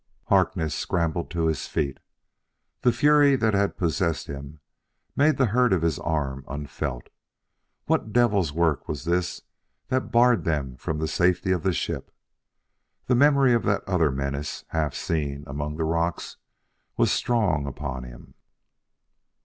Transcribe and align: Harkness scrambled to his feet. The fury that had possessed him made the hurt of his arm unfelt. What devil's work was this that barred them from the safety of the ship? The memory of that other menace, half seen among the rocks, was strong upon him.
Harkness 0.29 0.73
scrambled 0.73 1.29
to 1.29 1.45
his 1.45 1.67
feet. 1.67 1.99
The 2.81 2.91
fury 2.91 3.35
that 3.35 3.53
had 3.53 3.77
possessed 3.77 4.25
him 4.25 4.59
made 5.15 5.37
the 5.37 5.45
hurt 5.45 5.71
of 5.71 5.83
his 5.83 5.99
arm 5.99 6.43
unfelt. 6.47 7.09
What 7.85 8.11
devil's 8.11 8.51
work 8.51 8.87
was 8.87 9.05
this 9.05 9.43
that 9.89 10.11
barred 10.11 10.43
them 10.43 10.75
from 10.75 10.97
the 10.97 11.07
safety 11.07 11.51
of 11.51 11.61
the 11.61 11.71
ship? 11.71 12.09
The 13.05 13.13
memory 13.13 13.53
of 13.53 13.61
that 13.65 13.83
other 13.85 14.09
menace, 14.09 14.65
half 14.69 14.95
seen 14.95 15.43
among 15.45 15.77
the 15.77 15.85
rocks, 15.85 16.37
was 16.97 17.11
strong 17.11 17.67
upon 17.67 18.03
him. 18.03 18.33